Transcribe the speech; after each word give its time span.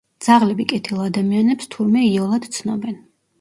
ძაღლები 0.27 0.63
კეთილ 0.71 1.03
ადამიანებს, 1.07 1.69
თურმე, 1.75 2.03
იოლად 2.07 2.49
ცნობენ. 2.57 2.99